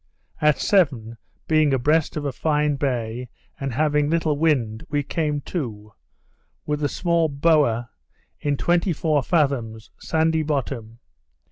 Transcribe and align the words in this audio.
At 0.41 0.57
seven, 0.57 1.17
being 1.47 1.75
abreast 1.75 2.17
of 2.17 2.25
a 2.25 2.31
fine 2.31 2.75
bay, 2.75 3.29
and 3.59 3.71
having 3.71 4.09
little 4.09 4.35
wind, 4.35 4.83
we 4.89 5.03
came 5.03 5.41
to, 5.41 5.93
with 6.65 6.79
the 6.79 6.89
small 6.89 7.29
bower, 7.29 7.89
in 8.39 8.57
twenty 8.57 8.93
four 8.93 9.21
fathoms, 9.21 9.91
sandy 9.99 10.41
bottom. 10.41 10.97